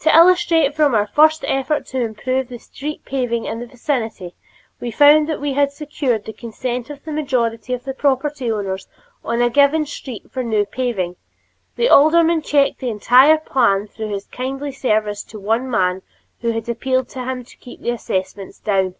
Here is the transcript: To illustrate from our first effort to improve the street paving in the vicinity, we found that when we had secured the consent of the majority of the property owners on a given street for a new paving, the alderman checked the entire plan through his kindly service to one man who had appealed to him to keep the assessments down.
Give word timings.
To 0.00 0.12
illustrate 0.12 0.74
from 0.74 0.92
our 0.92 1.06
first 1.06 1.44
effort 1.46 1.86
to 1.86 2.00
improve 2.00 2.48
the 2.48 2.58
street 2.58 3.04
paving 3.04 3.44
in 3.44 3.60
the 3.60 3.66
vicinity, 3.68 4.34
we 4.80 4.90
found 4.90 5.28
that 5.28 5.34
when 5.34 5.50
we 5.52 5.52
had 5.52 5.70
secured 5.70 6.24
the 6.24 6.32
consent 6.32 6.90
of 6.90 7.04
the 7.04 7.12
majority 7.12 7.72
of 7.72 7.84
the 7.84 7.94
property 7.94 8.50
owners 8.50 8.88
on 9.24 9.40
a 9.40 9.48
given 9.48 9.86
street 9.86 10.32
for 10.32 10.40
a 10.40 10.44
new 10.44 10.64
paving, 10.66 11.14
the 11.76 11.88
alderman 11.88 12.42
checked 12.42 12.80
the 12.80 12.90
entire 12.90 13.38
plan 13.38 13.86
through 13.86 14.08
his 14.08 14.26
kindly 14.26 14.72
service 14.72 15.22
to 15.22 15.38
one 15.38 15.70
man 15.70 16.02
who 16.40 16.50
had 16.50 16.68
appealed 16.68 17.08
to 17.10 17.22
him 17.24 17.44
to 17.44 17.56
keep 17.56 17.80
the 17.82 17.90
assessments 17.90 18.58
down. 18.58 18.96